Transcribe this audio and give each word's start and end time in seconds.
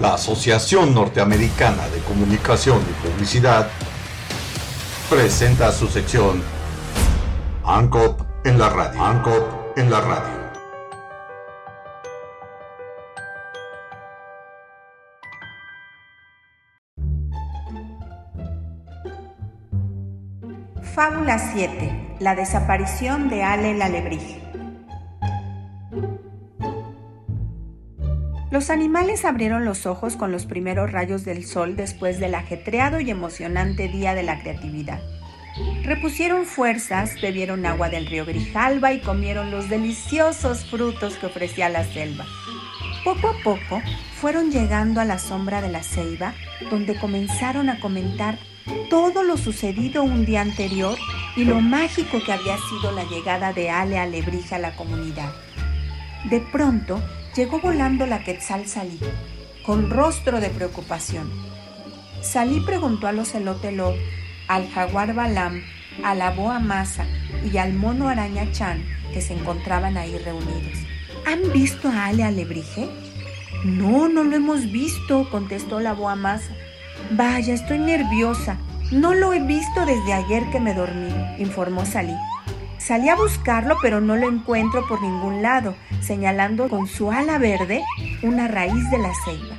La 0.00 0.14
Asociación 0.14 0.94
Norteamericana 0.94 1.88
de 1.88 1.98
Comunicación 2.02 2.80
y 2.88 3.08
Publicidad 3.08 3.68
presenta 5.10 5.72
su 5.72 5.88
sección 5.88 6.40
ANCOP 7.64 8.20
en 8.44 8.60
la 8.60 8.68
radio. 8.68 9.02
ANCOP 9.02 9.76
en 9.76 9.90
la 9.90 10.00
radio. 10.00 10.38
Fábula 20.94 21.40
7. 21.40 22.18
La 22.20 22.36
desaparición 22.36 23.28
de 23.28 23.42
Ale 23.42 23.82
alebrije. 23.82 24.47
Los 28.58 28.70
animales 28.70 29.24
abrieron 29.24 29.64
los 29.64 29.86
ojos 29.86 30.16
con 30.16 30.32
los 30.32 30.44
primeros 30.44 30.90
rayos 30.90 31.24
del 31.24 31.46
sol 31.46 31.76
después 31.76 32.18
del 32.18 32.34
ajetreado 32.34 32.98
y 32.98 33.08
emocionante 33.08 33.86
día 33.86 34.16
de 34.16 34.24
la 34.24 34.40
creatividad. 34.40 35.00
Repusieron 35.84 36.44
fuerzas, 36.44 37.14
bebieron 37.22 37.64
agua 37.66 37.88
del 37.88 38.06
río 38.06 38.26
Grijalba 38.26 38.92
y 38.92 38.98
comieron 38.98 39.52
los 39.52 39.68
deliciosos 39.68 40.64
frutos 40.64 41.18
que 41.18 41.26
ofrecía 41.26 41.68
la 41.68 41.84
selva. 41.84 42.26
Poco 43.04 43.28
a 43.28 43.34
poco 43.44 43.80
fueron 44.20 44.50
llegando 44.50 45.00
a 45.00 45.04
la 45.04 45.20
sombra 45.20 45.62
de 45.62 45.68
la 45.68 45.84
ceiba, 45.84 46.34
donde 46.68 46.98
comenzaron 46.98 47.70
a 47.70 47.78
comentar 47.78 48.40
todo 48.90 49.22
lo 49.22 49.36
sucedido 49.36 50.02
un 50.02 50.24
día 50.26 50.40
anterior 50.40 50.98
y 51.36 51.44
lo 51.44 51.60
mágico 51.60 52.18
que 52.26 52.32
había 52.32 52.56
sido 52.56 52.90
la 52.90 53.04
llegada 53.04 53.52
de 53.52 53.70
Ale 53.70 54.00
Alebrije 54.00 54.56
a 54.56 54.58
la 54.58 54.74
comunidad. 54.74 55.32
De 56.28 56.40
pronto 56.40 57.00
llegó 57.38 57.60
volando 57.60 58.04
la 58.04 58.24
Quetzal 58.24 58.66
Salí, 58.66 58.98
con 59.64 59.90
rostro 59.90 60.40
de 60.40 60.50
preocupación. 60.50 61.30
Salí 62.20 62.58
preguntó 62.58 63.06
a 63.06 63.12
los 63.12 63.32
eloteló, 63.32 63.94
al 64.48 64.68
jaguar 64.68 65.14
Balam, 65.14 65.62
a 66.02 66.16
la 66.16 66.32
boa 66.32 66.58
masa 66.58 67.06
y 67.48 67.58
al 67.58 67.74
mono 67.74 68.08
araña 68.08 68.50
Chan, 68.50 68.84
que 69.12 69.20
se 69.20 69.34
encontraban 69.34 69.96
ahí 69.96 70.18
reunidos. 70.18 70.80
¿Han 71.26 71.52
visto 71.52 71.88
a 71.88 72.06
Ale 72.06 72.24
Alebrije? 72.24 72.88
No, 73.64 74.08
no 74.08 74.24
lo 74.24 74.34
hemos 74.34 74.72
visto, 74.72 75.30
contestó 75.30 75.78
la 75.78 75.92
boa 75.92 76.16
masa. 76.16 76.50
Vaya, 77.12 77.54
estoy 77.54 77.78
nerviosa. 77.78 78.58
No 78.90 79.14
lo 79.14 79.32
he 79.32 79.38
visto 79.38 79.86
desde 79.86 80.12
ayer 80.12 80.42
que 80.50 80.58
me 80.58 80.74
dormí, 80.74 81.14
informó 81.38 81.86
Salí. 81.86 82.14
Salí 82.78 83.08
a 83.08 83.16
buscarlo, 83.16 83.76
pero 83.82 84.00
no 84.00 84.16
lo 84.16 84.28
encuentro 84.28 84.86
por 84.86 85.02
ningún 85.02 85.42
lado, 85.42 85.74
señalando 86.00 86.68
con 86.68 86.86
su 86.86 87.10
ala 87.10 87.38
verde 87.38 87.82
una 88.22 88.48
raíz 88.48 88.90
de 88.90 88.98
la 88.98 89.12
ceiba. 89.24 89.56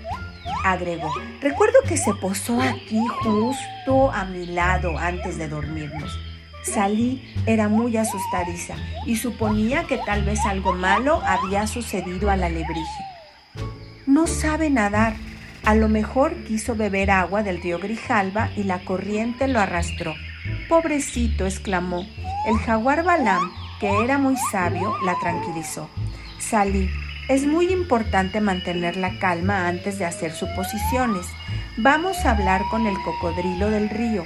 Agregó, 0.64 1.12
recuerdo 1.42 1.78
que 1.88 1.98
se 1.98 2.14
posó 2.16 2.62
aquí 2.62 3.00
justo 3.24 4.12
a 4.12 4.26
mi 4.26 4.46
lado 4.46 4.98
antes 4.98 5.38
de 5.38 5.48
dormirnos. 5.48 6.18
Salí 6.64 7.24
era 7.46 7.70
muy 7.70 7.96
asustadiza 7.98 8.76
y 9.06 9.16
suponía 9.16 9.86
que 9.86 9.98
tal 9.98 10.24
vez 10.24 10.40
algo 10.46 10.74
malo 10.74 11.22
había 11.26 11.68
sucedido 11.68 12.30
al 12.30 12.44
alebrije. 12.44 13.04
No 14.06 14.28
sabe 14.28 14.70
nadar, 14.70 15.16
a 15.66 15.76
lo 15.76 15.88
mejor 15.88 16.36
quiso 16.46 16.76
beber 16.76 17.12
agua 17.12 17.44
del 17.44 17.62
río 17.62 17.80
Grijalba 17.80 18.50
y 18.56 18.64
la 18.64 18.80
corriente 18.80 19.48
lo 19.48 19.60
arrastró. 19.60 20.16
Pobrecito, 20.68 21.46
exclamó. 21.46 22.06
El 22.50 22.58
jaguar 22.58 23.04
Balam, 23.04 23.52
que 23.80 24.04
era 24.04 24.18
muy 24.18 24.36
sabio, 24.52 24.98
la 25.06 25.14
tranquilizó. 25.20 25.88
Salí. 26.40 26.90
Es 27.28 27.46
muy 27.46 27.72
importante 27.72 28.42
mantener 28.42 28.98
la 28.98 29.20
calma 29.20 29.68
antes 29.68 30.00
de 30.00 30.06
hacer 30.06 30.32
suposiciones. 30.32 31.28
Vamos 31.78 32.18
a 32.26 32.32
hablar 32.32 32.64
con 32.72 32.88
el 32.88 32.96
cocodrilo 33.04 33.70
del 33.70 33.88
río. 33.92 34.24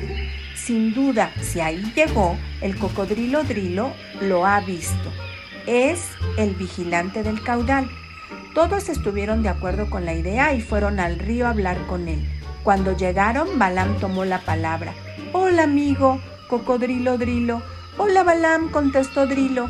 Sin 0.55 0.93
duda, 0.93 1.33
si 1.41 1.59
ahí 1.59 1.83
llegó, 1.97 2.37
el 2.61 2.77
cocodrilo 2.77 3.43
Drilo 3.43 3.91
lo 4.21 4.45
ha 4.45 4.61
visto. 4.61 5.11
Es 5.67 6.07
el 6.37 6.55
vigilante 6.55 7.23
del 7.23 7.43
caudal. 7.43 7.89
Todos 8.55 8.87
estuvieron 8.87 9.43
de 9.43 9.49
acuerdo 9.49 9.89
con 9.89 10.05
la 10.05 10.13
idea 10.13 10.53
y 10.53 10.61
fueron 10.61 11.01
al 11.01 11.19
río 11.19 11.45
a 11.45 11.49
hablar 11.49 11.77
con 11.87 12.07
él. 12.07 12.25
Cuando 12.63 12.95
llegaron, 12.95 13.59
Balam 13.59 13.97
tomó 13.99 14.23
la 14.23 14.39
palabra. 14.39 14.93
Hola 15.33 15.63
amigo, 15.63 16.21
cocodrilo 16.47 17.17
Drilo. 17.17 17.61
Hola 17.95 18.23
Balam, 18.23 18.69
contestó 18.69 19.27
Drilo, 19.27 19.69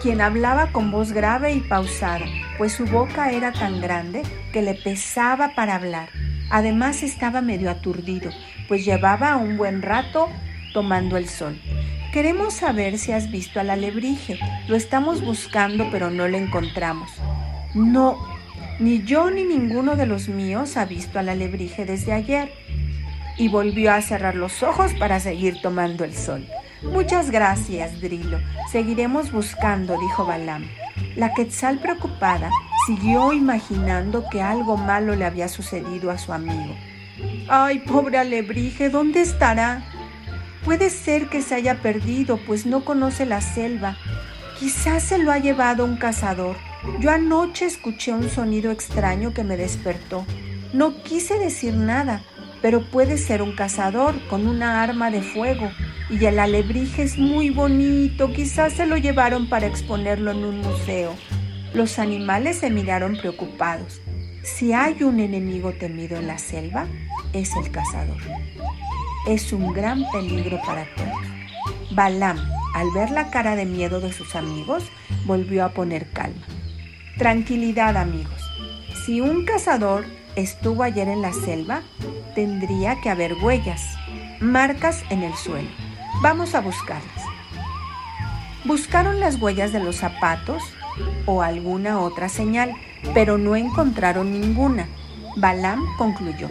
quien 0.00 0.20
hablaba 0.20 0.70
con 0.70 0.92
voz 0.92 1.10
grave 1.10 1.52
y 1.52 1.60
pausada, 1.60 2.26
pues 2.58 2.74
su 2.74 2.86
boca 2.86 3.32
era 3.32 3.50
tan 3.52 3.80
grande 3.80 4.22
que 4.52 4.62
le 4.62 4.74
pesaba 4.74 5.52
para 5.56 5.74
hablar. 5.74 6.10
Además 6.48 7.02
estaba 7.02 7.40
medio 7.40 7.72
aturdido, 7.72 8.30
pues 8.68 8.84
llevaba 8.84 9.36
un 9.36 9.56
buen 9.56 9.82
rato 9.82 10.28
tomando 10.72 11.16
el 11.16 11.28
sol. 11.28 11.60
Queremos 12.12 12.54
saber 12.54 12.98
si 12.98 13.10
has 13.10 13.28
visto 13.32 13.58
al 13.58 13.70
alebrije. 13.70 14.38
Lo 14.68 14.76
estamos 14.76 15.20
buscando, 15.20 15.88
pero 15.90 16.10
no 16.10 16.28
lo 16.28 16.36
encontramos. 16.36 17.10
No, 17.74 18.16
ni 18.78 19.02
yo 19.02 19.32
ni 19.32 19.42
ninguno 19.42 19.96
de 19.96 20.06
los 20.06 20.28
míos 20.28 20.76
ha 20.76 20.84
visto 20.84 21.18
al 21.18 21.28
alebrije 21.28 21.84
desde 21.84 22.12
ayer. 22.12 22.52
Y 23.36 23.48
volvió 23.48 23.92
a 23.92 24.00
cerrar 24.02 24.36
los 24.36 24.62
ojos 24.62 24.94
para 24.94 25.18
seguir 25.18 25.60
tomando 25.60 26.04
el 26.04 26.14
sol. 26.14 26.46
Muchas 26.92 27.30
gracias, 27.30 28.00
Drilo. 28.00 28.38
Seguiremos 28.70 29.32
buscando, 29.32 29.98
dijo 29.98 30.24
Balam. 30.24 30.68
La 31.16 31.32
Quetzal 31.32 31.78
preocupada 31.78 32.50
siguió 32.86 33.32
imaginando 33.32 34.24
que 34.30 34.42
algo 34.42 34.76
malo 34.76 35.14
le 35.16 35.24
había 35.24 35.48
sucedido 35.48 36.10
a 36.10 36.18
su 36.18 36.32
amigo. 36.32 36.74
Ay, 37.48 37.80
pobre 37.80 38.18
alebrije, 38.18 38.90
¿dónde 38.90 39.20
estará? 39.20 39.84
Puede 40.64 40.90
ser 40.90 41.28
que 41.28 41.42
se 41.42 41.54
haya 41.54 41.82
perdido, 41.82 42.38
pues 42.46 42.66
no 42.66 42.84
conoce 42.84 43.26
la 43.26 43.40
selva. 43.40 43.96
Quizás 44.58 45.02
se 45.02 45.18
lo 45.18 45.30
ha 45.30 45.38
llevado 45.38 45.84
un 45.84 45.96
cazador. 45.96 46.56
Yo 47.00 47.10
anoche 47.10 47.66
escuché 47.66 48.12
un 48.12 48.28
sonido 48.30 48.70
extraño 48.70 49.34
que 49.34 49.44
me 49.44 49.56
despertó. 49.56 50.24
No 50.72 51.02
quise 51.02 51.38
decir 51.38 51.74
nada, 51.74 52.22
pero 52.62 52.82
puede 52.90 53.18
ser 53.18 53.42
un 53.42 53.54
cazador 53.54 54.14
con 54.28 54.46
una 54.46 54.82
arma 54.82 55.10
de 55.10 55.22
fuego. 55.22 55.70
Y 56.10 56.24
el 56.26 56.38
alebrije 56.38 57.02
es 57.02 57.16
muy 57.16 57.50
bonito, 57.50 58.32
quizás 58.32 58.74
se 58.74 58.86
lo 58.86 58.96
llevaron 58.96 59.48
para 59.48 59.66
exponerlo 59.66 60.32
en 60.32 60.44
un 60.44 60.58
museo. 60.58 61.14
Los 61.72 61.98
animales 61.98 62.58
se 62.58 62.70
miraron 62.70 63.16
preocupados. 63.16 64.00
Si 64.42 64.74
hay 64.74 65.02
un 65.02 65.18
enemigo 65.18 65.72
temido 65.72 66.18
en 66.18 66.26
la 66.26 66.36
selva, 66.36 66.86
es 67.32 67.56
el 67.56 67.70
cazador. 67.70 68.18
Es 69.26 69.52
un 69.54 69.72
gran 69.72 70.04
peligro 70.12 70.60
para 70.66 70.86
todos. 70.94 71.34
Balam, 71.92 72.38
al 72.74 72.90
ver 72.92 73.10
la 73.10 73.30
cara 73.30 73.56
de 73.56 73.64
miedo 73.64 74.00
de 74.00 74.12
sus 74.12 74.36
amigos, 74.36 74.84
volvió 75.24 75.64
a 75.64 75.70
poner 75.70 76.10
calma. 76.10 76.46
Tranquilidad 77.16 77.96
amigos. 77.96 78.50
Si 79.06 79.22
un 79.22 79.46
cazador 79.46 80.04
estuvo 80.36 80.82
ayer 80.82 81.08
en 81.08 81.22
la 81.22 81.32
selva, 81.32 81.82
tendría 82.34 83.00
que 83.00 83.08
haber 83.08 83.34
huellas, 83.42 83.82
marcas 84.40 85.02
en 85.08 85.22
el 85.22 85.34
suelo. 85.34 85.68
Vamos 86.22 86.54
a 86.54 86.60
buscarlas. 86.60 87.24
Buscaron 88.64 89.20
las 89.20 89.40
huellas 89.40 89.72
de 89.72 89.80
los 89.80 89.96
zapatos 89.96 90.62
o 91.26 91.42
alguna 91.42 92.00
otra 92.00 92.28
señal, 92.28 92.72
pero 93.12 93.36
no 93.36 93.56
encontraron 93.56 94.40
ninguna. 94.40 94.88
Balam 95.36 95.84
concluyó. 95.98 96.48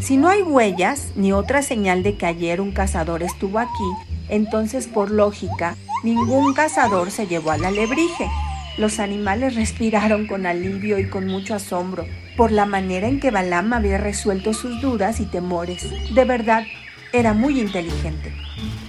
Si 0.00 0.16
no 0.16 0.28
hay 0.28 0.42
huellas 0.42 1.12
ni 1.16 1.32
otra 1.32 1.62
señal 1.62 2.02
de 2.02 2.16
que 2.16 2.26
ayer 2.26 2.60
un 2.60 2.72
cazador 2.72 3.22
estuvo 3.22 3.58
aquí, 3.58 4.08
entonces 4.28 4.86
por 4.86 5.10
lógica, 5.10 5.76
ningún 6.04 6.54
cazador 6.54 7.10
se 7.10 7.26
llevó 7.26 7.50
al 7.50 7.64
alebrije. 7.64 8.28
Los 8.78 9.00
animales 9.00 9.54
respiraron 9.54 10.26
con 10.26 10.46
alivio 10.46 10.98
y 10.98 11.08
con 11.08 11.26
mucho 11.26 11.54
asombro 11.54 12.06
por 12.36 12.52
la 12.52 12.66
manera 12.66 13.08
en 13.08 13.20
que 13.20 13.30
Balam 13.30 13.72
había 13.72 13.98
resuelto 13.98 14.54
sus 14.54 14.80
dudas 14.80 15.20
y 15.20 15.26
temores. 15.26 15.84
De 16.14 16.24
verdad, 16.24 16.64
era 17.12 17.34
muy 17.34 17.60
inteligente. 17.60 18.32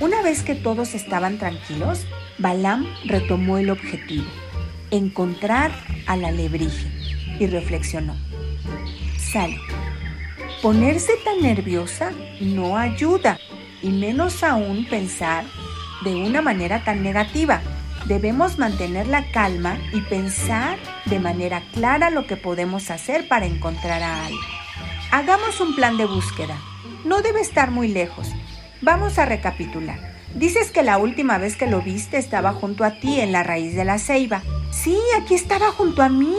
Una 0.04 0.22
vez 0.22 0.44
que 0.44 0.54
todos 0.54 0.96
estaban 0.96 1.38
tranquilos, 1.38 2.06
Balam 2.38 2.86
retomó 3.06 3.58
el 3.58 3.70
objetivo, 3.70 4.26
encontrar 4.92 5.72
al 6.08 6.26
alebrije, 6.26 6.92
y 7.40 7.48
reflexionó. 7.48 8.18
Sal, 9.32 9.56
ponerse 10.62 11.14
tan 11.24 11.42
nerviosa 11.42 12.12
no 12.42 12.78
ayuda, 12.78 13.40
y 13.82 13.92
menos 13.92 14.44
aún 14.44 14.86
pensar 14.90 15.46
de 16.04 16.14
una 16.14 16.42
manera 16.42 16.84
tan 16.84 17.02
negativa. 17.02 17.62
Debemos 18.06 18.60
mantener 18.60 19.08
la 19.08 19.32
calma 19.32 19.78
y 19.94 20.02
pensar 20.02 20.80
de 21.06 21.22
manera 21.22 21.64
clara 21.72 22.10
lo 22.10 22.28
que 22.28 22.36
podemos 22.36 22.92
hacer 22.92 23.30
para 23.30 23.46
encontrar 23.46 24.04
a 24.04 24.26
alguien. 24.26 24.42
Hagamos 25.12 25.62
un 25.62 25.74
plan 25.78 25.96
de 25.96 26.08
búsqueda. 26.08 26.58
No 27.06 27.22
debe 27.22 27.40
estar 27.40 27.72
muy 27.72 27.88
lejos. 27.88 28.28
Vamos 28.84 29.18
a 29.18 29.24
recapitular. 29.24 29.98
Dices 30.36 30.70
que 30.70 30.84
la 30.84 30.98
última 30.98 31.38
vez 31.38 31.56
que 31.56 31.68
lo 31.68 31.82
viste 31.82 32.18
estaba 32.18 32.52
junto 32.52 32.84
a 32.84 33.00
ti 33.00 33.22
en 33.22 33.32
la 33.32 33.42
raíz 33.42 33.76
de 33.76 33.86
la 33.86 33.98
ceiba. 33.98 34.44
Sí, 34.72 34.98
aquí 35.18 35.36
estaba 35.36 35.72
junto 35.72 36.04
a 36.04 36.10
mí. 36.10 36.36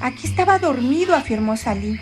Aquí 0.00 0.28
estaba 0.28 0.60
dormido, 0.60 1.16
afirmó 1.16 1.56
Salí. 1.56 1.98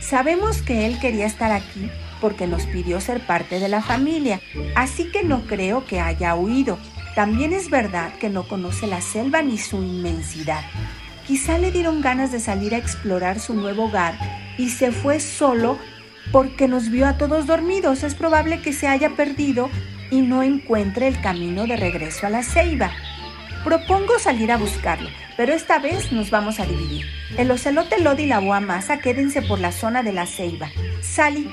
Sabemos 0.00 0.62
que 0.62 0.84
él 0.84 0.98
quería 0.98 1.26
estar 1.26 1.52
aquí 1.52 1.88
porque 2.20 2.48
nos 2.48 2.66
pidió 2.66 3.00
ser 3.00 3.24
parte 3.24 3.60
de 3.60 3.68
la 3.68 3.82
familia, 3.82 4.40
así 4.74 5.12
que 5.12 5.22
no 5.22 5.46
creo 5.46 5.86
que 5.86 6.00
haya 6.00 6.34
huido. 6.34 6.76
También 7.14 7.52
es 7.52 7.70
verdad 7.70 8.12
que 8.14 8.30
no 8.30 8.48
conoce 8.48 8.88
la 8.88 9.00
selva 9.00 9.42
ni 9.42 9.58
su 9.58 9.76
inmensidad. 9.76 10.64
Quizá 11.28 11.56
le 11.56 11.70
dieron 11.70 12.00
ganas 12.00 12.32
de 12.32 12.40
salir 12.40 12.74
a 12.74 12.78
explorar 12.78 13.38
su 13.38 13.54
nuevo 13.54 13.84
hogar 13.84 14.18
y 14.58 14.70
se 14.70 14.90
fue 14.90 15.20
solo 15.20 15.78
porque 16.32 16.68
nos 16.68 16.90
vio 16.90 17.06
a 17.06 17.16
todos 17.18 17.46
dormidos. 17.46 18.02
Es 18.02 18.14
probable 18.14 18.60
que 18.60 18.72
se 18.72 18.88
haya 18.88 19.10
perdido 19.10 19.70
y 20.10 20.22
no 20.22 20.42
encuentre 20.42 21.08
el 21.08 21.20
camino 21.20 21.66
de 21.66 21.76
regreso 21.76 22.26
a 22.26 22.30
la 22.30 22.42
ceiba. 22.42 22.90
Propongo 23.64 24.18
salir 24.18 24.50
a 24.52 24.56
buscarlo, 24.56 25.10
pero 25.36 25.52
esta 25.52 25.78
vez 25.78 26.12
nos 26.12 26.30
vamos 26.30 26.60
a 26.60 26.66
dividir. 26.66 27.04
El 27.36 27.50
ocelote 27.50 28.00
Lodi 28.00 28.22
y 28.22 28.26
la 28.26 28.38
boa 28.38 28.60
masa 28.60 28.98
quédense 29.00 29.42
por 29.42 29.60
la 29.60 29.70
zona 29.70 30.02
de 30.02 30.12
la 30.12 30.26
ceiba. 30.26 30.70
Sally, 31.02 31.46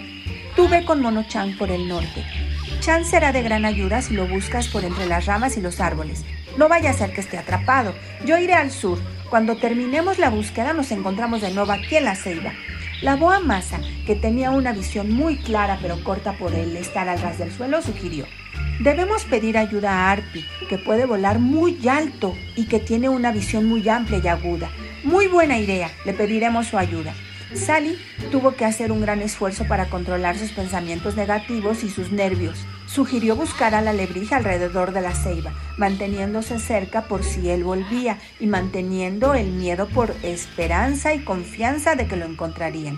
tú 0.56 0.70
ve 0.70 0.86
con 0.86 1.02
Mono 1.02 1.24
Chan 1.28 1.58
por 1.58 1.70
el 1.70 1.88
norte. 1.88 2.24
Chan 2.80 3.06
será 3.06 3.34
de 3.34 3.44
gran 3.44 3.66
ayuda 3.66 4.02
si 4.02 4.14
lo 4.14 4.28
buscas 4.28 4.68
por 4.68 4.86
entre 4.86 5.06
las 5.06 5.26
ramas 5.26 5.58
y 5.58 5.62
los 5.62 5.82
árboles. 5.82 6.24
No 6.58 6.70
vaya 6.70 6.92
a 6.92 6.94
ser 6.94 7.12
que 7.12 7.22
esté 7.22 7.38
atrapado. 7.38 7.94
Yo 8.26 8.38
iré 8.38 8.54
al 8.54 8.72
sur. 8.72 9.00
Cuando 9.30 9.58
terminemos 9.58 10.18
la 10.18 10.30
búsqueda 10.30 10.74
nos 10.74 10.92
encontramos 10.92 11.42
de 11.42 11.52
nuevo 11.52 11.74
aquí 11.74 11.98
en 11.98 12.06
la 12.06 12.16
ceiba. 12.16 12.54
La 13.02 13.16
boa 13.16 13.40
masa, 13.40 13.80
que 14.08 14.16
tenía 14.16 14.50
una 14.50 14.74
visión 14.74 15.12
muy 15.12 15.38
clara 15.38 15.78
pero 15.80 16.04
corta 16.04 16.34
por 16.34 16.56
el 16.56 16.76
estar 16.76 17.08
al 17.08 17.22
ras 17.22 17.38
del 17.38 17.52
suelo, 17.52 17.84
sugirió. 17.84 18.26
Debemos 18.80 19.24
pedir 19.26 19.56
ayuda 19.56 19.92
a 19.92 20.12
Arpi, 20.12 20.44
que 20.68 20.80
puede 20.80 21.06
volar 21.06 21.38
muy 21.38 21.88
alto 21.88 22.36
y 22.56 22.66
que 22.66 22.80
tiene 22.80 23.08
una 23.08 23.32
visión 23.32 23.66
muy 23.66 23.88
amplia 23.88 24.20
y 24.24 24.28
aguda. 24.28 24.72
Muy 25.04 25.28
buena 25.28 25.60
idea, 25.60 25.92
le 26.06 26.14
pediremos 26.14 26.68
su 26.68 26.80
ayuda. 26.80 27.14
Sally 27.54 28.00
tuvo 28.32 28.56
que 28.56 28.66
hacer 28.66 28.92
un 28.92 29.02
gran 29.02 29.22
esfuerzo 29.22 29.68
para 29.68 29.86
controlar 29.86 30.36
sus 30.36 30.52
pensamientos 30.52 31.16
negativos 31.16 31.84
y 31.84 31.90
sus 31.90 32.12
nervios. 32.12 32.66
Sugirió 32.88 33.36
buscar 33.36 33.76
a 33.76 33.82
la 33.82 33.94
lebrija 33.94 34.38
alrededor 34.38 34.94
de 34.94 35.02
la 35.02 35.14
ceiba, 35.14 35.54
manteniéndose 35.78 36.58
cerca 36.58 37.04
por 37.04 37.24
si 37.24 37.50
él 37.50 37.64
volvía 37.64 38.18
y 38.40 38.48
manteniendo 38.48 39.34
el 39.34 39.52
miedo 39.52 39.88
por 39.88 40.16
esperanza 40.24 41.14
y 41.14 41.20
confianza 41.20 41.96
de 41.96 42.08
que 42.08 42.16
lo 42.16 42.26
encontrarían. 42.26 42.98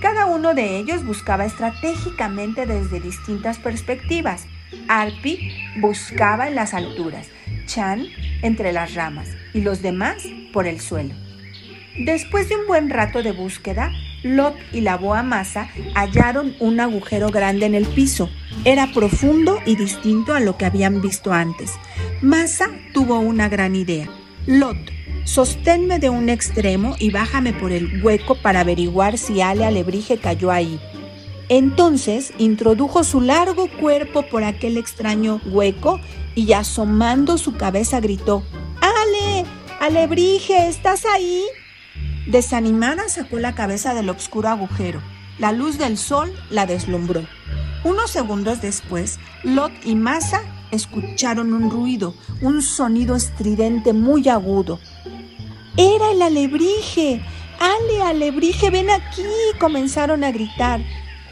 Cada 0.00 0.26
uno 0.26 0.54
de 0.54 0.76
ellos 0.78 1.04
buscaba 1.04 1.44
estratégicamente 1.46 2.66
desde 2.66 3.00
distintas 3.00 3.58
perspectivas. 3.58 4.46
Arpi 4.88 5.52
buscaba 5.80 6.46
en 6.46 6.54
las 6.54 6.74
alturas, 6.74 7.28
Chan 7.66 8.06
entre 8.42 8.72
las 8.72 8.94
ramas 8.94 9.28
y 9.52 9.62
los 9.62 9.82
demás 9.82 10.22
por 10.52 10.66
el 10.66 10.80
suelo. 10.80 11.14
Después 11.98 12.48
de 12.48 12.56
un 12.56 12.66
buen 12.66 12.88
rato 12.88 13.22
de 13.22 13.32
búsqueda, 13.32 13.90
Lot 14.22 14.54
y 14.72 14.82
la 14.82 14.96
boa 14.96 15.22
masa 15.22 15.68
hallaron 15.94 16.54
un 16.60 16.80
agujero 16.80 17.30
grande 17.30 17.66
en 17.66 17.74
el 17.74 17.86
piso. 17.86 18.28
Era 18.64 18.92
profundo 18.92 19.58
y 19.64 19.76
distinto 19.76 20.34
a 20.34 20.40
lo 20.40 20.56
que 20.58 20.66
habían 20.66 21.00
visto 21.00 21.32
antes. 21.32 21.72
Masa 22.20 22.66
tuvo 22.92 23.18
una 23.20 23.48
gran 23.48 23.74
idea. 23.74 24.08
Lot, 24.46 24.76
sosténme 25.24 25.98
de 25.98 26.10
un 26.10 26.28
extremo 26.28 26.96
y 26.98 27.10
bájame 27.10 27.52
por 27.52 27.72
el 27.72 28.02
hueco 28.02 28.34
para 28.34 28.60
averiguar 28.60 29.16
si 29.16 29.40
Ale 29.40 29.64
Alebrije 29.64 30.18
cayó 30.18 30.50
ahí. 30.50 30.78
Entonces 31.48 32.32
introdujo 32.38 33.02
su 33.02 33.20
largo 33.20 33.68
cuerpo 33.80 34.22
por 34.22 34.44
aquel 34.44 34.76
extraño 34.76 35.40
hueco 35.46 35.98
y 36.34 36.52
asomando 36.52 37.38
su 37.38 37.56
cabeza 37.56 38.00
gritó, 38.00 38.44
¡Ale! 38.80 39.44
¡Alebrije! 39.80 40.68
¿Estás 40.68 41.04
ahí? 41.06 41.42
Desanimada 42.30 43.08
sacó 43.08 43.40
la 43.40 43.56
cabeza 43.56 43.92
del 43.92 44.08
oscuro 44.08 44.48
agujero. 44.48 45.02
La 45.38 45.50
luz 45.50 45.78
del 45.78 45.98
sol 45.98 46.32
la 46.48 46.64
deslumbró. 46.64 47.24
Unos 47.82 48.12
segundos 48.12 48.62
después, 48.62 49.18
Lot 49.42 49.72
y 49.84 49.96
Masa 49.96 50.42
escucharon 50.70 51.52
un 51.52 51.70
ruido, 51.70 52.14
un 52.40 52.62
sonido 52.62 53.16
estridente 53.16 53.92
muy 53.92 54.28
agudo. 54.28 54.78
Era 55.76 56.12
el 56.12 56.22
alebrije. 56.22 57.20
Ale, 57.58 58.02
alebrije, 58.02 58.70
ven 58.70 58.90
aquí. 58.90 59.24
comenzaron 59.58 60.22
a 60.22 60.30
gritar. 60.30 60.80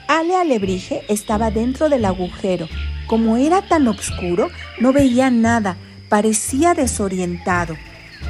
Ale 0.08 0.34
Alebrije 0.34 1.02
estaba 1.08 1.52
dentro 1.52 1.88
del 1.88 2.06
agujero. 2.06 2.66
Como 3.06 3.36
era 3.36 3.62
tan 3.62 3.86
oscuro, 3.86 4.50
no 4.80 4.92
veía 4.92 5.30
nada, 5.30 5.76
parecía 6.08 6.74
desorientado. 6.74 7.76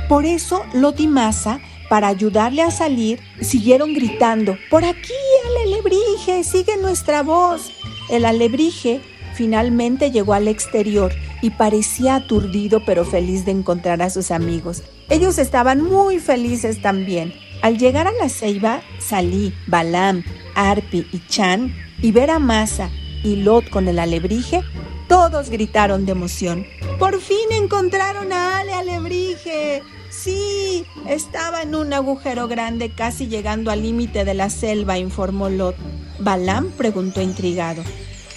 Por 0.08 0.26
eso 0.26 0.64
Lot 0.74 1.00
y 1.00 1.06
Masa 1.06 1.60
para 1.88 2.08
ayudarle 2.08 2.62
a 2.62 2.70
salir, 2.70 3.20
siguieron 3.40 3.94
gritando, 3.94 4.56
¡Por 4.70 4.84
aquí, 4.84 5.12
el 5.46 5.72
alebrije! 5.72 6.44
¡Sigue 6.44 6.76
nuestra 6.76 7.22
voz! 7.22 7.72
El 8.10 8.24
alebrije 8.24 9.00
finalmente 9.34 10.10
llegó 10.10 10.34
al 10.34 10.48
exterior 10.48 11.12
y 11.42 11.50
parecía 11.50 12.16
aturdido 12.16 12.84
pero 12.84 13.04
feliz 13.04 13.44
de 13.44 13.52
encontrar 13.52 14.02
a 14.02 14.10
sus 14.10 14.30
amigos. 14.30 14.82
Ellos 15.08 15.38
estaban 15.38 15.82
muy 15.82 16.18
felices 16.18 16.82
también. 16.82 17.32
Al 17.62 17.78
llegar 17.78 18.06
a 18.06 18.12
la 18.12 18.28
ceiba, 18.28 18.82
Salí, 18.98 19.52
Balam, 19.66 20.24
Arpi 20.54 21.06
y 21.12 21.20
Chan 21.28 21.74
y 22.02 22.12
ver 22.12 22.30
a 22.30 22.38
Masa 22.38 22.90
y 23.24 23.36
Lot 23.36 23.68
con 23.70 23.88
el 23.88 23.98
alebrije, 23.98 24.62
todos 25.08 25.50
gritaron 25.50 26.04
de 26.04 26.12
emoción. 26.12 26.66
¡Por 26.98 27.20
fin 27.20 27.52
encontraron 27.52 28.32
a 28.32 28.58
Ale 28.58 28.72
Alebrije! 28.72 29.82
Sí, 30.10 30.57
estaba 31.06 31.62
en 31.62 31.74
un 31.74 31.92
agujero 31.92 32.48
grande 32.48 32.90
casi 32.90 33.28
llegando 33.28 33.70
al 33.70 33.82
límite 33.82 34.24
de 34.24 34.34
la 34.34 34.50
selva, 34.50 34.98
informó 34.98 35.48
Lot. 35.48 35.76
Balam 36.18 36.70
preguntó 36.72 37.20
intrigado. 37.20 37.82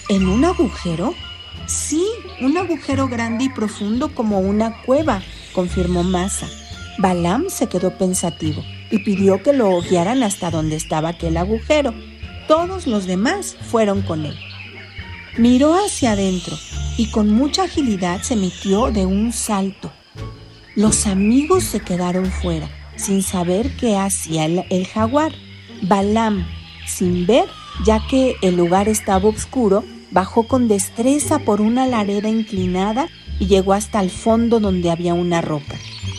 ¿En 0.09 0.27
un 0.27 0.45
agujero? 0.45 1.13
Sí, 1.67 2.05
un 2.41 2.57
agujero 2.57 3.07
grande 3.07 3.45
y 3.45 3.49
profundo 3.49 4.13
como 4.13 4.39
una 4.39 4.81
cueva, 4.83 5.21
confirmó 5.53 6.03
Masa. 6.03 6.47
Balam 6.97 7.49
se 7.49 7.67
quedó 7.67 7.97
pensativo 7.97 8.63
y 8.91 8.99
pidió 8.99 9.41
que 9.41 9.53
lo 9.53 9.81
guiaran 9.81 10.21
hasta 10.23 10.51
donde 10.51 10.75
estaba 10.75 11.09
aquel 11.09 11.37
agujero. 11.37 11.93
Todos 12.47 12.87
los 12.87 13.05
demás 13.05 13.55
fueron 13.69 14.01
con 14.01 14.25
él. 14.25 14.37
Miró 15.37 15.73
hacia 15.75 16.11
adentro 16.11 16.57
y 16.97 17.09
con 17.09 17.29
mucha 17.29 17.63
agilidad 17.63 18.21
se 18.21 18.35
metió 18.35 18.91
de 18.91 19.05
un 19.05 19.31
salto. 19.31 19.91
Los 20.75 21.05
amigos 21.05 21.65
se 21.65 21.81
quedaron 21.81 22.27
fuera, 22.27 22.69
sin 22.95 23.23
saber 23.23 23.75
qué 23.75 23.97
hacía 23.97 24.45
el, 24.45 24.87
jaguar. 24.87 25.33
Balam, 25.81 26.47
sin 26.87 27.25
ver, 27.25 27.45
ya 27.85 27.99
que 28.07 28.37
el 28.41 28.55
lugar 28.55 28.87
estaba 28.87 29.27
oscuro, 29.27 29.83
bajó 30.11 30.47
con 30.47 30.69
destreza 30.69 31.39
por 31.39 31.59
una 31.59 31.87
lareda 31.87 32.29
inclinada 32.29 33.09
y 33.37 33.47
llegó 33.47 33.73
hasta 33.73 33.99
el 33.99 34.09
fondo 34.09 34.61
donde 34.61 34.91
había 34.91 35.13
una 35.13 35.41
roca. 35.41 35.75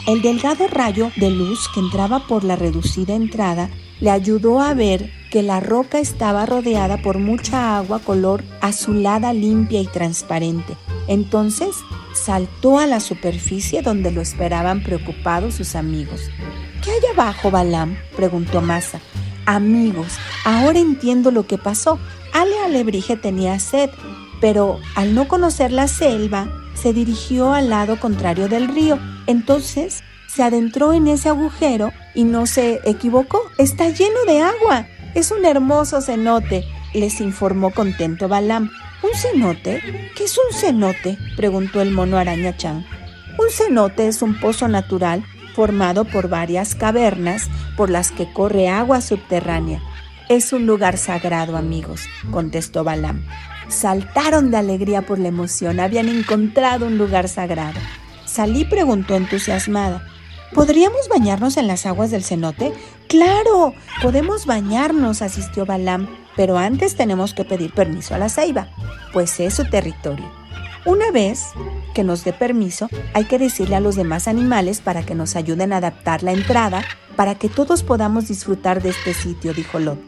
El 0.06 0.20
delgado 0.20 0.66
rayo 0.68 1.10
de 1.16 1.30
luz 1.30 1.70
que 1.72 1.80
entraba 1.80 2.26
por 2.26 2.44
la 2.44 2.56
reducida 2.56 3.14
entrada 3.14 3.70
le 4.00 4.10
ayudó 4.10 4.60
a 4.60 4.74
ver 4.74 5.10
que 5.30 5.42
la 5.42 5.60
roca 5.60 5.98
estaba 5.98 6.44
rodeada 6.44 7.00
por 7.00 7.18
mucha 7.18 7.78
agua 7.78 8.00
color 8.00 8.44
azulada 8.60 9.32
limpia 9.32 9.80
y 9.80 9.86
transparente. 9.86 10.76
Entonces 11.08 11.70
saltó 12.14 12.78
a 12.78 12.86
la 12.86 13.00
superficie 13.00 13.82
donde 13.82 14.10
lo 14.10 14.20
esperaban 14.20 14.82
preocupados 14.82 15.54
sus 15.54 15.74
amigos. 15.74 16.30
¿Qué 16.82 16.90
hay 16.90 17.00
abajo, 17.12 17.50
Balam? 17.50 17.96
preguntó 18.16 18.60
Masa. 18.60 19.00
Amigos, 19.46 20.18
ahora 20.44 20.78
entiendo 20.78 21.30
lo 21.30 21.46
que 21.46 21.58
pasó. 21.58 21.98
Ale 22.32 22.58
Alebrije 22.64 23.16
tenía 23.16 23.58
sed, 23.58 23.90
pero 24.40 24.80
al 24.94 25.14
no 25.14 25.28
conocer 25.28 25.72
la 25.72 25.88
selva, 25.88 26.48
se 26.74 26.92
dirigió 26.92 27.52
al 27.52 27.70
lado 27.70 28.00
contrario 28.00 28.48
del 28.48 28.68
río. 28.68 28.98
Entonces 29.26 30.02
se 30.26 30.42
adentró 30.42 30.92
en 30.92 31.08
ese 31.08 31.28
agujero 31.28 31.92
y 32.14 32.24
no 32.24 32.46
se 32.46 32.80
equivocó. 32.84 33.40
Está 33.58 33.88
lleno 33.88 34.24
de 34.26 34.40
agua. 34.40 34.86
Es 35.14 35.30
un 35.30 35.44
hermoso 35.44 36.00
cenote, 36.00 36.64
les 36.94 37.20
informó 37.20 37.70
contento 37.70 38.28
Balam. 38.28 38.70
¿Un 39.02 39.10
cenote? 39.14 40.12
¿Qué 40.16 40.24
es 40.24 40.38
un 40.38 40.56
cenote? 40.56 41.18
preguntó 41.36 41.80
el 41.80 41.90
mono 41.90 42.18
araña 42.18 42.56
Chan. 42.56 42.86
Un 43.36 43.50
cenote 43.50 44.06
es 44.06 44.22
un 44.22 44.38
pozo 44.38 44.68
natural 44.68 45.24
formado 45.54 46.04
por 46.04 46.28
varias 46.28 46.76
cavernas 46.76 47.48
por 47.76 47.90
las 47.90 48.12
que 48.12 48.32
corre 48.32 48.68
agua 48.68 49.00
subterránea. 49.00 49.82
Es 50.28 50.52
un 50.52 50.66
lugar 50.66 50.98
sagrado, 50.98 51.56
amigos, 51.56 52.02
contestó 52.30 52.84
Balam. 52.84 53.26
Saltaron 53.68 54.50
de 54.50 54.58
alegría 54.58 55.02
por 55.02 55.18
la 55.18 55.28
emoción, 55.28 55.80
habían 55.80 56.08
encontrado 56.08 56.86
un 56.86 56.96
lugar 56.96 57.28
sagrado. 57.28 57.80
Salí 58.24 58.64
preguntó 58.64 59.16
entusiasmada. 59.16 60.06
¿Podríamos 60.54 61.08
bañarnos 61.08 61.56
en 61.56 61.66
las 61.66 61.86
aguas 61.86 62.10
del 62.10 62.24
cenote? 62.24 62.72
Claro, 63.08 63.74
podemos 64.00 64.46
bañarnos, 64.46 65.22
asistió 65.22 65.66
Balam, 65.66 66.08
pero 66.36 66.58
antes 66.58 66.96
tenemos 66.96 67.34
que 67.34 67.44
pedir 67.44 67.72
permiso 67.72 68.14
a 68.14 68.18
la 68.18 68.28
ceiba, 68.28 68.68
pues 69.12 69.38
es 69.40 69.54
su 69.54 69.64
territorio. 69.68 70.30
Una 70.84 71.12
vez 71.12 71.44
que 71.94 72.02
nos 72.02 72.24
dé 72.24 72.32
permiso, 72.32 72.88
hay 73.14 73.24
que 73.24 73.38
decirle 73.38 73.76
a 73.76 73.80
los 73.80 73.94
demás 73.94 74.26
animales 74.26 74.80
para 74.80 75.04
que 75.04 75.14
nos 75.14 75.36
ayuden 75.36 75.72
a 75.72 75.76
adaptar 75.76 76.22
la 76.22 76.32
entrada 76.32 76.82
para 77.14 77.36
que 77.36 77.48
todos 77.48 77.82
podamos 77.82 78.28
disfrutar 78.28 78.82
de 78.82 78.90
este 78.90 79.14
sitio, 79.14 79.54
dijo 79.54 79.78
Lot. 79.78 80.00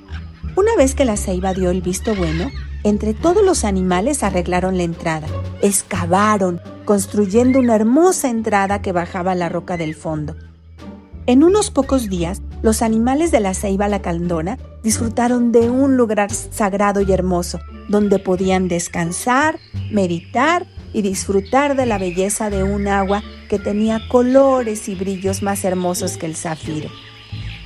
Una 0.56 0.74
vez 0.76 0.94
que 0.94 1.04
la 1.04 1.16
ceiba 1.16 1.54
dio 1.54 1.70
el 1.70 1.82
visto 1.82 2.14
bueno, 2.14 2.50
entre 2.82 3.14
todos 3.14 3.44
los 3.44 3.64
animales 3.64 4.22
arreglaron 4.22 4.76
la 4.76 4.82
entrada, 4.82 5.26
excavaron, 5.62 6.60
construyendo 6.84 7.58
una 7.58 7.76
hermosa 7.76 8.28
entrada 8.28 8.82
que 8.82 8.92
bajaba 8.92 9.34
la 9.34 9.48
roca 9.48 9.76
del 9.76 9.94
fondo. 9.94 10.36
En 11.26 11.42
unos 11.42 11.70
pocos 11.70 12.10
días, 12.10 12.42
los 12.60 12.82
animales 12.82 13.30
de 13.30 13.40
la 13.40 13.54
ceiba 13.54 13.88
la 13.88 14.02
caldona 14.02 14.58
disfrutaron 14.82 15.52
de 15.52 15.70
un 15.70 15.96
lugar 15.96 16.30
sagrado 16.30 17.00
y 17.00 17.10
hermoso, 17.12 17.60
donde 17.88 18.18
podían 18.18 18.68
descansar, 18.68 19.58
meditar 19.90 20.66
y 20.92 21.00
disfrutar 21.00 21.76
de 21.76 21.86
la 21.86 21.96
belleza 21.96 22.50
de 22.50 22.62
un 22.62 22.88
agua 22.88 23.22
que 23.48 23.58
tenía 23.58 24.06
colores 24.08 24.86
y 24.90 24.94
brillos 24.94 25.42
más 25.42 25.64
hermosos 25.64 26.18
que 26.18 26.26
el 26.26 26.36
zafiro. 26.36 26.90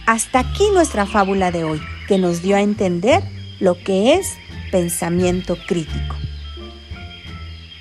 Hasta 0.07 0.38
aquí 0.38 0.65
nuestra 0.73 1.05
fábula 1.05 1.50
de 1.50 1.65
hoy, 1.65 1.81
que 2.07 2.17
nos 2.17 2.43
dio 2.43 2.55
a 2.55 2.62
entender 2.62 3.25
lo 3.59 3.75
que 3.75 4.15
es 4.15 4.35
pensamiento 4.71 5.57
crítico. 5.67 6.15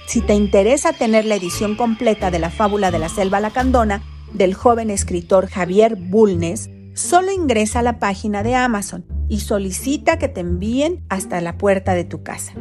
Si 0.08 0.22
te 0.22 0.34
interesa 0.34 0.92
tener 0.94 1.26
la 1.26 1.36
edición 1.36 1.76
completa 1.76 2.32
de 2.32 2.40
la 2.40 2.50
fábula 2.50 2.90
de 2.90 2.98
la 2.98 3.10
selva 3.10 3.40
lacandona 3.40 4.02
del 4.38 4.54
joven 4.54 4.90
escritor 4.90 5.48
Javier 5.48 5.96
Bulnes, 5.96 6.70
solo 6.94 7.32
ingresa 7.32 7.80
a 7.80 7.84
la 7.84 8.00
página 8.00 8.44
de 8.44 8.56
Amazon 8.56 9.06
y 9.28 9.42
solicita 9.42 10.18
que 10.18 10.28
te 10.28 10.42
envíen 10.42 11.06
hasta 11.10 11.42
la 11.42 11.58
puerta 11.58 11.94
de 11.94 12.04
tu 12.04 12.24
casa. 12.24 12.54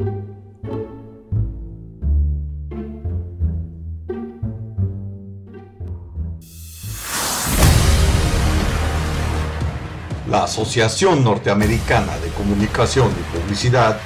La 10.29 10.43
Asociación 10.43 11.23
Norteamericana 11.23 12.17
de 12.17 12.27
Comunicación 12.29 13.09
y 13.11 13.37
Publicidad 13.37 13.97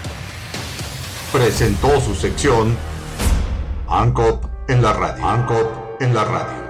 presentó 1.32 2.00
su 2.00 2.14
sección 2.14 2.78
ANCOP 3.88 4.46
en 4.68 4.84
la 4.84 4.94
radio. 4.94 5.26
ANCOP 5.26 6.02
en 6.02 6.14
la 6.14 6.24
radio. 6.26 6.61